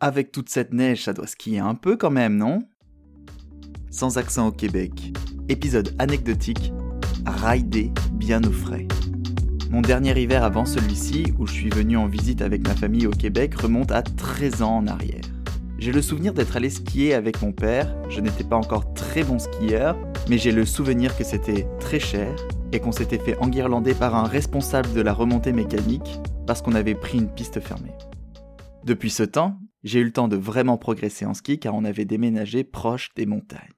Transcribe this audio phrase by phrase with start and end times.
[0.00, 2.60] avec toute cette neige, ça doit skier un peu quand même, non?
[3.90, 5.12] Sans accent au Québec.
[5.48, 6.72] Épisode anecdotique,
[7.26, 8.88] rider bien au frais.
[9.70, 13.10] Mon dernier hiver avant celui-ci, où je suis venu en visite avec ma famille au
[13.10, 15.20] Québec, remonte à 13 ans en arrière.
[15.78, 19.38] J'ai le souvenir d'être allé skier avec mon père, je n'étais pas encore très bon
[19.38, 19.96] skieur,
[20.28, 22.34] mais j'ai le souvenir que c'était très cher
[22.72, 26.94] et qu'on s'était fait enguirlander par un responsable de la remontée mécanique parce qu'on avait
[26.94, 27.94] pris une piste fermée.
[28.84, 32.04] Depuis ce temps, j'ai eu le temps de vraiment progresser en ski car on avait
[32.04, 33.72] déménagé proche des montagnes.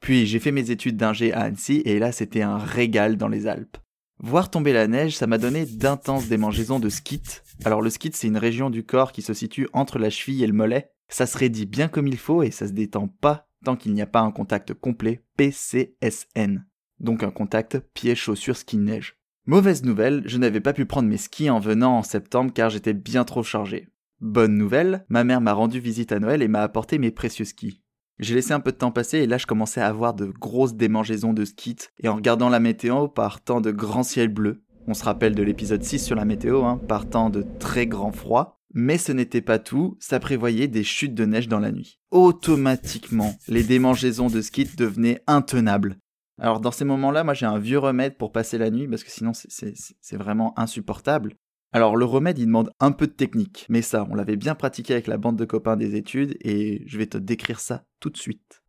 [0.00, 3.46] Puis j'ai fait mes études d'ingé à Annecy et là c'était un régal dans les
[3.46, 3.78] Alpes.
[4.18, 7.22] Voir tomber la neige, ça m'a donné d'intenses démangeaisons de skit.
[7.64, 10.46] Alors le skit, c'est une région du corps qui se situe entre la cheville et
[10.46, 10.90] le mollet.
[11.08, 14.02] Ça se raidit bien comme il faut et ça se détend pas tant qu'il n'y
[14.02, 16.64] a pas un contact complet PCSN.
[16.98, 19.16] Donc un contact pied-chaussure ski-neige.
[19.44, 22.94] Mauvaise nouvelle, je n'avais pas pu prendre mes skis en venant en septembre car j'étais
[22.94, 23.88] bien trop chargé.
[24.20, 27.82] Bonne nouvelle, ma mère m'a rendu visite à Noël et m'a apporté mes précieux skis.
[28.18, 30.74] J'ai laissé un peu de temps passer et là je commençais à avoir de grosses
[30.74, 34.94] démangeaisons de skis et en regardant la météo par temps de grands ciels bleus, on
[34.94, 38.62] se rappelle de l'épisode 6 sur la météo, hein, par temps de très grand froid,
[38.72, 42.00] mais ce n'était pas tout, ça prévoyait des chutes de neige dans la nuit.
[42.10, 45.98] Automatiquement, les démangeaisons de skis devenaient intenables.
[46.40, 49.10] Alors dans ces moments-là, moi j'ai un vieux remède pour passer la nuit parce que
[49.10, 51.34] sinon c'est vraiment insupportable.
[51.72, 54.94] Alors le remède il demande un peu de technique, mais ça on l'avait bien pratiqué
[54.94, 58.16] avec la bande de copains des études et je vais te décrire ça tout de
[58.16, 58.62] suite.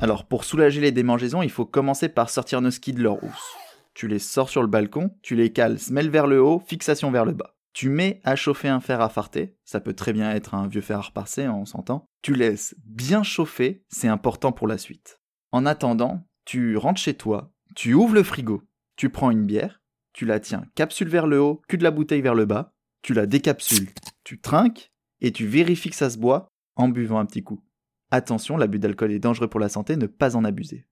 [0.00, 3.56] Alors pour soulager les démangeaisons, il faut commencer par sortir nos skis de leur housse.
[3.94, 7.24] Tu les sors sur le balcon, tu les cales semelle vers le haut, fixation vers
[7.24, 7.54] le bas.
[7.72, 10.80] Tu mets à chauffer un fer à farter, ça peut très bien être un vieux
[10.82, 12.06] fer à repasser, on s'entend.
[12.20, 15.20] Tu laisses bien chauffer, c'est important pour la suite.
[15.52, 18.62] En attendant, tu rentres chez toi, tu ouvres le frigo,
[18.96, 19.80] tu prends une bière,
[20.12, 23.14] tu la tiens capsule vers le haut, cul de la bouteille vers le bas, tu
[23.14, 23.88] la décapsules,
[24.24, 27.64] tu trinques et tu vérifies que ça se boit en buvant un petit coup.
[28.10, 30.86] Attention, l'abus d'alcool est dangereux pour la santé, ne pas en abuser.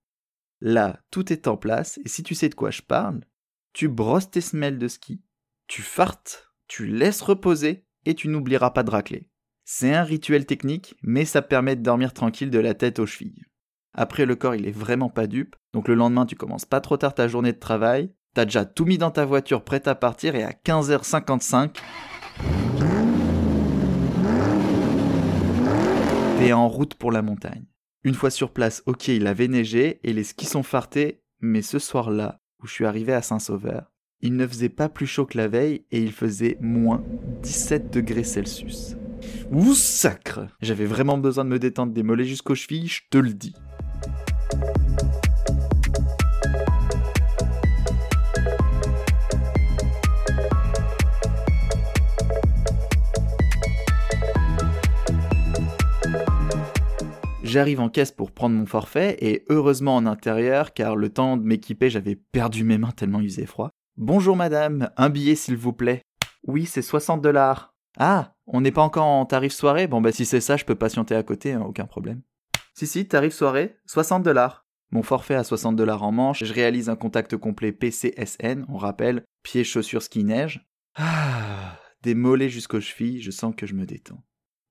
[0.61, 3.25] Là, tout est en place, et si tu sais de quoi je parle,
[3.73, 5.23] tu brosses tes semelles de ski,
[5.67, 9.29] tu fartes, tu laisses reposer, et tu n'oublieras pas de racler.
[9.65, 13.43] C'est un rituel technique, mais ça permet de dormir tranquille de la tête aux chevilles.
[13.93, 16.97] Après, le corps, il est vraiment pas dupe, donc le lendemain, tu commences pas trop
[16.97, 20.37] tard ta journée de travail, t'as déjà tout mis dans ta voiture prête à partir,
[20.37, 21.73] et à 15h55,
[26.39, 27.67] t'es en route pour la montagne.
[28.05, 31.81] Une fois sur place, ok, il avait neigé et les skis sont fartés, mais ce
[31.81, 33.90] soir-là, où je suis arrivé à Saint-Sauveur,
[34.23, 37.03] il ne faisait pas plus chaud que la veille et il faisait moins
[37.43, 38.97] 17 degrés Celsius.
[39.51, 43.33] Ouh sacre J'avais vraiment besoin de me détendre des mollets jusqu'aux chevilles, je te le
[43.33, 43.55] dis.
[57.43, 61.43] J'arrive en caisse pour prendre mon forfait et heureusement en intérieur car le temps de
[61.43, 63.73] m'équiper j'avais perdu mes mains tellement il faisait froid.
[64.03, 66.01] Bonjour madame, un billet s'il vous plaît.
[66.47, 67.75] Oui, c'est 60 dollars.
[67.99, 69.89] Ah, on n'est pas encore en tarif soirée?
[69.89, 72.23] Bon bah si c'est ça, je peux patienter à côté, hein, aucun problème.
[72.73, 74.65] Si si, tarif soirée, 60 dollars.
[74.91, 79.23] Mon forfait à 60 dollars en manche, je réalise un contact complet PCSN, on rappelle,
[79.43, 80.67] pieds, chaussures, ski, neige.
[80.95, 84.25] Ah, des mollets jusqu'aux chevilles, je sens que je me détends.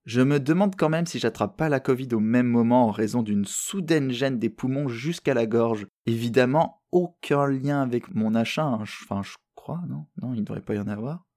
[0.09, 3.21] Je me demande quand même si j'attrape pas la Covid au même moment en raison
[3.21, 5.85] d'une soudaine gêne des poumons jusqu'à la gorge.
[6.07, 8.79] Évidemment, aucun lien avec mon achat, hein.
[8.81, 10.07] enfin je crois, non?
[10.19, 11.27] Non, il ne devrait pas y en avoir.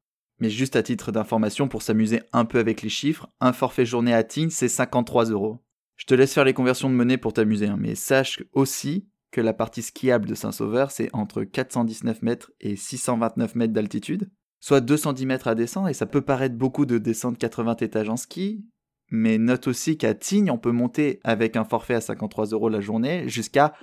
[0.40, 4.14] Mais juste à titre d'information pour s'amuser un peu avec les chiffres, un forfait journée
[4.14, 5.62] à Tignes c'est 53 euros.
[5.96, 9.42] Je te laisse faire les conversions de monnaie pour t'amuser, hein, mais sache aussi que
[9.42, 14.30] la partie skiable de Saint-Sauveur c'est entre 419 mètres et 629 mètres d'altitude,
[14.62, 18.16] soit 210 mètres à descendre, et ça peut paraître beaucoup de descendre 80 étages en
[18.16, 18.64] ski,
[19.10, 22.80] mais note aussi qu'à Tignes, on peut monter avec un forfait à 53 euros la
[22.80, 23.74] journée jusqu'à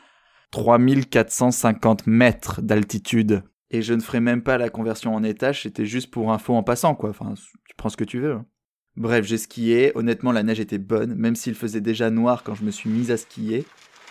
[0.52, 3.44] 3450 mètres d'altitude.
[3.72, 6.64] Et je ne ferai même pas la conversion en étage, c'était juste pour info en
[6.64, 7.10] passant, quoi.
[7.10, 8.34] Enfin, tu prends ce que tu veux.
[8.34, 8.46] Hein.
[8.96, 9.92] Bref, j'ai skié.
[9.96, 13.12] Honnêtement, la neige était bonne, même s'il faisait déjà noir quand je me suis mis
[13.12, 13.66] à skier.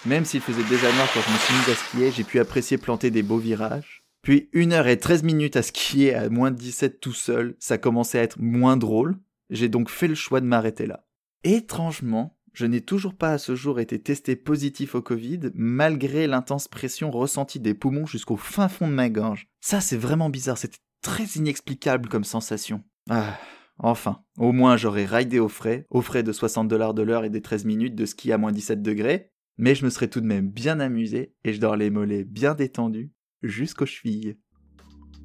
[0.07, 2.77] Même s'il faisait déjà noir quand je me suis mis à skier, j'ai pu apprécier
[2.79, 3.98] planter des beaux virages.
[4.23, 8.39] Puis 1h13 minutes à skier à moins de 17 tout seul, ça commençait à être
[8.39, 9.19] moins drôle.
[9.51, 11.07] J'ai donc fait le choix de m'arrêter là.
[11.45, 16.69] Étrangement, je n'ai toujours pas à ce jour été testé positif au Covid, malgré l'intense
[16.69, 19.49] pression ressentie des poumons jusqu'au fin fond de ma gorge.
[19.61, 22.83] Ça, c'est vraiment bizarre, c'était très inexplicable comme sensation.
[23.09, 23.39] Ah,
[23.79, 27.31] Enfin, au moins j'aurais ridé au frais, au frais de 60 dollars de l'heure et
[27.31, 30.27] des 13 minutes de ski à moins 17 degrés, mais je me serais tout de
[30.27, 33.13] même bien amusé et je dors les mollets bien détendus
[33.43, 34.37] jusqu'aux chevilles.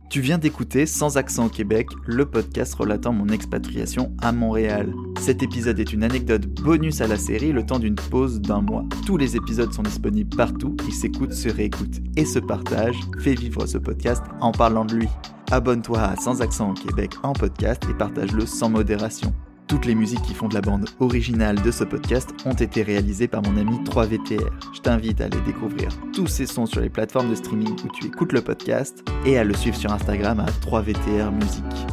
[0.10, 4.94] Tu viens d'écouter Sans accent au Québec, le podcast relatant mon expatriation à Montréal.
[5.20, 8.86] Cet épisode est une anecdote bonus à la série le temps d'une pause d'un mois.
[9.08, 13.00] Tous les épisodes sont disponibles partout, ils s'écoutent, se réécoutent et se partagent.
[13.20, 15.10] Fais vivre ce podcast en parlant de lui.
[15.52, 19.34] Abonne-toi à Sans accent au Québec en podcast et partage-le sans modération.
[19.74, 23.28] Toutes les musiques qui font de la bande originale de ce podcast ont été réalisées
[23.28, 24.52] par mon ami 3VTR.
[24.72, 28.06] Je t'invite à aller découvrir tous ces sons sur les plateformes de streaming où tu
[28.06, 31.88] écoutes le podcast et à le suivre sur Instagram à 3VTR Musique.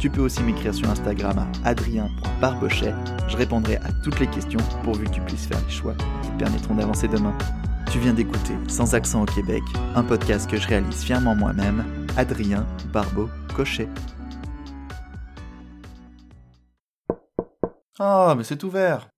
[0.00, 2.94] Tu peux aussi m'écrire sur Instagram à adrien.barbochet.
[3.28, 6.38] Je répondrai à toutes les questions pourvu que tu puisses faire les choix qui te
[6.38, 7.36] permettront d'avancer demain.
[7.92, 9.62] Tu viens d'écouter Sans accent au Québec,
[9.94, 11.84] un podcast que je réalise fièrement moi-même,
[12.16, 13.88] Adrien Barbeau-Cochet.
[18.00, 19.08] Ah, mais c'est ouvert